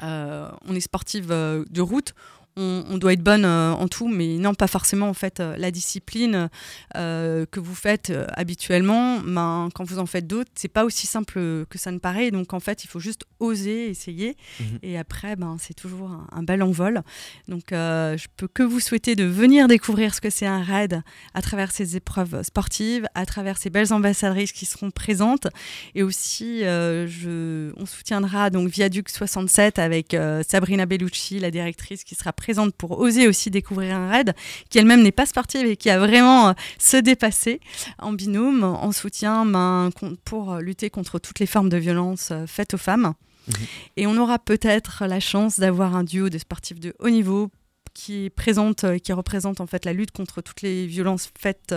on 0.00 0.74
est 0.74 0.80
sportif 0.80 1.26
de 1.26 1.80
route, 1.80 2.14
on, 2.56 2.98
doit 2.98 3.14
être 3.14 3.22
bonne 3.22 3.44
euh, 3.44 3.72
en 3.72 3.88
tout, 3.88 4.08
mais 4.08 4.36
non, 4.38 4.54
pas 4.54 4.68
forcément 4.68 5.08
en 5.08 5.14
fait 5.14 5.40
euh, 5.40 5.56
la 5.56 5.70
discipline 5.70 6.48
euh, 6.96 7.46
que 7.50 7.58
vous 7.58 7.74
faites 7.74 8.12
habituellement. 8.34 9.18
Ben, 9.20 9.68
quand 9.74 9.84
vous 9.84 9.98
en 9.98 10.06
faites 10.06 10.26
d'autres, 10.26 10.50
c'est 10.54 10.68
pas 10.68 10.84
aussi 10.84 11.06
simple 11.06 11.64
que 11.68 11.78
ça 11.78 11.90
ne 11.90 11.98
paraît. 11.98 12.30
Donc 12.30 12.52
en 12.52 12.60
fait, 12.60 12.84
il 12.84 12.86
faut 12.86 13.00
juste 13.00 13.24
oser, 13.40 13.88
essayer, 13.88 14.36
mhm. 14.60 14.78
et 14.82 14.98
après, 14.98 15.36
ben, 15.36 15.56
c'est 15.58 15.74
toujours 15.74 16.10
un, 16.30 16.42
bel 16.42 16.62
envol. 16.62 17.02
Donc 17.48 17.64
je 17.70 18.26
peux 18.36 18.48
que 18.48 18.62
vous 18.62 18.80
souhaiter 18.80 19.16
de 19.16 19.24
venir 19.24 19.66
découvrir 19.66 20.14
ce 20.14 20.20
que 20.20 20.30
c'est 20.30 20.46
un 20.46 20.62
raid 20.62 21.02
à 21.32 21.42
travers 21.42 21.72
ces 21.72 21.96
épreuves 21.96 22.42
sportives, 22.42 23.06
à 23.14 23.26
travers 23.26 23.58
ces 23.58 23.70
belles 23.70 23.92
ambassadrices 23.92 24.52
qui 24.52 24.66
seront 24.66 24.90
présentes, 24.90 25.48
et 25.94 26.02
aussi 26.02 26.60
je, 26.60 27.72
on 27.76 27.86
soutiendra 27.86 28.50
donc 28.50 28.68
Viaduc 28.68 29.08
67 29.08 29.78
avec 29.78 30.16
Sabrina 30.46 30.86
Bellucci, 30.86 31.40
la 31.40 31.50
directrice 31.50 32.04
qui 32.04 32.14
sera 32.14 32.32
présente 32.32 32.43
présente 32.44 32.74
pour 32.74 33.00
oser 33.00 33.26
aussi 33.26 33.50
découvrir 33.50 33.96
un 33.96 34.10
raid, 34.10 34.34
qui 34.68 34.78
elle-même 34.78 35.02
n'est 35.02 35.12
pas 35.12 35.24
sportive 35.24 35.64
et 35.64 35.76
qui 35.76 35.88
a 35.88 35.98
vraiment 35.98 36.48
euh, 36.48 36.52
se 36.78 36.98
dépassé 36.98 37.58
en 37.98 38.12
binôme, 38.12 38.64
en 38.64 38.92
soutien 38.92 39.46
ben, 39.46 39.88
pour 40.26 40.56
lutter 40.56 40.90
contre 40.90 41.18
toutes 41.18 41.38
les 41.38 41.46
formes 41.46 41.70
de 41.70 41.78
violence 41.78 42.32
euh, 42.32 42.46
faites 42.46 42.74
aux 42.74 42.78
femmes. 42.78 43.14
Mhm. 43.48 43.54
Et 43.96 44.06
on 44.06 44.18
aura 44.18 44.38
peut-être 44.38 45.06
la 45.06 45.20
chance 45.20 45.58
d'avoir 45.58 45.96
un 45.96 46.04
duo 46.04 46.28
de 46.28 46.36
sportifs 46.36 46.80
de 46.80 46.94
haut 46.98 47.08
niveau 47.08 47.50
qui 47.94 48.28
présente, 48.28 48.84
euh, 48.84 48.98
qui 48.98 49.14
représente 49.14 49.62
en 49.62 49.66
fait 49.66 49.86
la 49.86 49.94
lutte 49.94 50.10
contre 50.10 50.42
toutes 50.42 50.60
les 50.60 50.86
violences 50.86 51.30
faites 51.38 51.74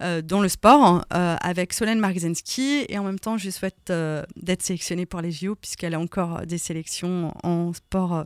dans 0.00 0.40
le 0.40 0.48
sport, 0.48 1.04
avec 1.10 1.74
Solène 1.74 1.98
Margzensky. 1.98 2.86
Et 2.88 2.98
en 2.98 3.04
même 3.04 3.18
temps, 3.18 3.36
je 3.36 3.50
souhaite 3.50 3.92
d'être 4.36 4.62
sélectionnée 4.62 5.04
pour 5.04 5.20
les 5.20 5.32
JO, 5.32 5.54
puisqu'elle 5.54 5.94
a 5.94 6.00
encore 6.00 6.46
des 6.46 6.58
sélections 6.58 7.34
en 7.42 7.72
sport 7.74 8.24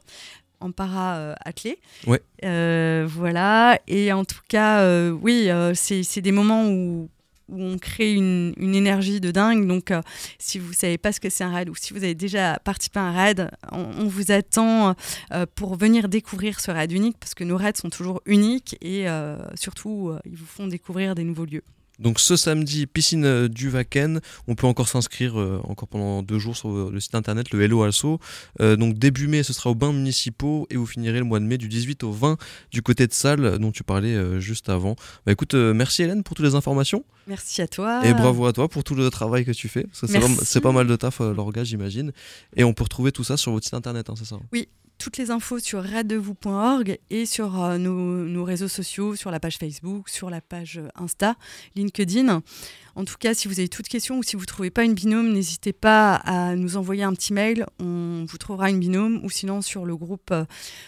en 0.62 0.72
para-athlé. 0.72 1.78
ouais. 2.06 2.20
Euh, 2.44 3.06
voilà. 3.08 3.78
Et 3.86 4.12
en 4.12 4.24
tout 4.24 4.40
cas, 4.48 4.80
euh, 4.80 5.10
oui, 5.10 5.48
euh, 5.48 5.72
c'est 5.74 6.20
des 6.20 6.32
moments 6.32 6.66
où, 6.68 7.08
où 7.48 7.62
on 7.62 7.78
crée 7.78 8.14
une, 8.14 8.54
énergie 8.58 9.20
de 9.20 9.30
dingue. 9.30 9.66
Donc, 9.66 9.92
si 10.38 10.58
vous 10.58 10.72
savez 10.72 10.98
pas 10.98 11.12
ce 11.12 11.20
que 11.20 11.30
c'est 11.30 11.44
un 11.44 11.52
raid 11.52 11.68
ou 11.68 11.74
si 11.74 11.92
vous 11.92 12.02
avez 12.02 12.14
déjà 12.14 12.58
participé 12.64 13.00
à 13.00 13.02
un 13.02 13.12
raid, 13.12 13.50
on, 13.70 14.06
vous 14.06 14.32
attend 14.32 14.94
pour 15.54 15.76
venir 15.76 16.08
découvrir 16.08 16.60
ce 16.60 16.70
raid 16.70 16.90
unique 16.92 17.16
parce 17.18 17.34
que 17.34 17.44
nos 17.44 17.56
raids 17.56 17.72
sont 17.76 17.90
toujours 17.90 18.22
uniques 18.26 18.76
et 18.80 19.06
surtout, 19.54 20.12
ils 20.24 20.36
vous 20.36 20.46
font 20.46 20.66
découvrir 20.66 21.14
des 21.14 21.24
nouveaux 21.24 21.44
lieux. 21.44 21.64
Donc 22.02 22.18
ce 22.18 22.36
samedi, 22.36 22.86
piscine 22.86 23.24
euh, 23.24 23.48
du 23.48 23.70
Vaken, 23.70 24.20
on 24.48 24.54
peut 24.56 24.66
encore 24.66 24.88
s'inscrire 24.88 25.38
euh, 25.38 25.60
encore 25.64 25.88
pendant 25.88 26.22
deux 26.22 26.40
jours 26.40 26.56
sur 26.56 26.68
euh, 26.68 26.90
le 26.92 26.98
site 26.98 27.14
internet, 27.14 27.52
le 27.52 27.62
Hello 27.62 27.82
Also. 27.82 28.18
donc 28.60 28.98
début 28.98 29.28
mai, 29.28 29.42
ce 29.42 29.52
sera 29.52 29.70
aux 29.70 29.74
bains 29.74 29.92
municipaux 29.92 30.66
et 30.70 30.76
vous 30.76 30.86
finirez 30.86 31.18
le 31.18 31.24
mois 31.24 31.38
de 31.38 31.44
mai 31.44 31.58
du 31.58 31.68
18 31.68 32.02
au 32.02 32.10
20 32.10 32.36
du 32.72 32.82
côté 32.82 33.06
de 33.06 33.12
salle 33.12 33.58
dont 33.58 33.70
tu 33.70 33.84
parlais 33.84 34.40
juste 34.40 34.68
avant. 34.68 34.96
Bah 35.24 35.32
écoute, 35.32 35.54
merci 35.54 36.02
Hélène 36.02 36.22
pour 36.22 36.34
toutes 36.34 36.46
les 36.46 36.54
informations. 36.54 37.04
Merci 37.28 37.62
à 37.62 37.68
toi. 37.68 38.04
Et 38.04 38.14
bravo 38.14 38.46
à 38.46 38.52
toi 38.52 38.68
pour 38.68 38.82
tout 38.82 38.94
le 38.94 39.08
travail 39.10 39.44
que 39.44 39.52
tu 39.52 39.68
fais. 39.68 39.86
c'est 39.92 40.60
pas, 40.60 40.72
mal 40.72 40.86
de 40.86 40.96
taf, 40.96 41.20
l'orga, 41.20 41.62
j'imagine. 41.62 42.12
Et 42.56 42.64
on 42.64 42.72
peut 42.72 42.84
retrouver 42.84 43.12
tout 43.12 43.24
ça 43.24 43.36
sur 43.36 43.52
votre 43.52 43.64
site 43.64 43.74
internet, 43.74 44.10
hein, 44.10 44.14
c'est 44.16 44.26
ça? 44.26 44.38
Oui, 44.52 44.68
toutes 45.02 45.16
les 45.16 45.32
infos 45.32 45.58
sur 45.58 45.82
raddevous.org 45.82 46.96
et 47.10 47.26
sur 47.26 47.60
euh, 47.60 47.76
nos, 47.76 48.44
réseaux 48.44 48.68
sociaux, 48.68 49.16
sur 49.16 49.32
la 49.32 49.40
page 49.40 49.56
Facebook, 49.58 50.08
sur 50.08 50.30
la 50.30 50.40
page 50.40 50.78
euh, 50.78 50.86
Insta, 50.94 51.34
LinkedIn. 51.74 52.40
En 52.94 53.04
tout 53.04 53.16
cas, 53.18 53.34
si 53.34 53.48
vous 53.48 53.58
avez 53.58 53.68
toutes 53.68 53.88
questions 53.88 54.18
ou 54.18 54.22
si 54.22 54.36
vous 54.36 54.42
ne 54.42 54.46
trouvez 54.46 54.70
pas 54.70 54.84
une 54.84 54.94
binôme, 54.94 55.32
n'hésitez 55.32 55.72
pas 55.72 56.14
à 56.14 56.54
nous 56.54 56.76
envoyer 56.76 57.02
un 57.02 57.14
petit 57.14 57.32
mail. 57.32 57.66
On 57.80 58.26
vous 58.28 58.38
trouvera 58.38 58.70
une 58.70 58.78
binôme 58.78 59.24
ou 59.24 59.30
sinon 59.30 59.60
sur 59.60 59.84
le 59.86 59.96
groupe 59.96 60.30
euh, 60.30 60.44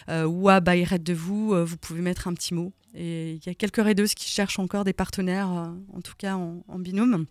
euh 0.09 0.27
WA 0.27 0.61
by 0.61 0.85
Red 0.85 1.03
de 1.03 1.13
vous, 1.13 1.53
vous 1.65 1.77
pouvez 1.77 2.01
mettre 2.01 2.29
un 2.29 2.35
petit 2.35 2.55
mot. 2.55 2.73
Et 2.95 3.33
il 3.33 3.45
y 3.45 3.49
a 3.49 3.55
quelques 3.55 3.83
raideuses 3.83 4.15
qui 4.15 4.31
cherchent 4.31 4.61
encore 4.61 4.85
des 4.85 4.93
partenaires, 4.93 5.49
en 5.49 6.01
tout 6.03 6.15
cas 6.17 6.37
en 6.37 6.79
binôme. 6.79 7.27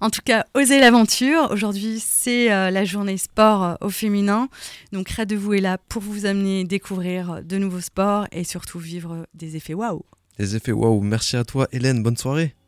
En 0.00 0.10
tout 0.10 0.20
cas, 0.24 0.46
osez 0.54 0.80
l'aventure. 0.80 1.48
Aujourd'hui, 1.50 2.00
c'est 2.04 2.52
euh, 2.52 2.70
la 2.70 2.84
journée 2.84 3.18
sport 3.18 3.62
euh, 3.62 3.74
au 3.80 3.90
féminin. 3.90 4.48
Donc, 4.92 5.10
Red 5.10 5.28
de 5.28 5.36
vous 5.36 5.54
est 5.54 5.60
là 5.60 5.78
pour 5.88 6.02
vous 6.02 6.26
amener 6.26 6.64
découvrir 6.64 7.42
de 7.42 7.58
nouveaux 7.58 7.80
sports 7.80 8.26
et 8.32 8.44
surtout 8.44 8.78
vivre 8.78 9.26
des 9.34 9.56
effets 9.56 9.74
waouh. 9.74 10.02
Des 10.38 10.56
effets 10.56 10.72
waouh. 10.72 11.00
Merci 11.00 11.36
à 11.36 11.44
toi, 11.44 11.68
Hélène. 11.72 12.02
Bonne 12.02 12.16
soirée. 12.16 12.54